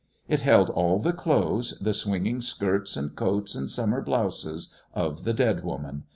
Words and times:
It 0.27 0.39
held 0.39 0.71
all 0.71 0.97
the 0.97 1.13
clothes, 1.13 1.77
the 1.79 1.93
swinging 1.93 2.41
skirts 2.41 2.97
and 2.97 3.15
coats 3.15 3.53
and 3.53 3.69
summer 3.69 4.01
blouses 4.01 4.73
of 4.95 5.25
the 5.25 5.33
dead 5.35 5.63
woman. 5.63 6.05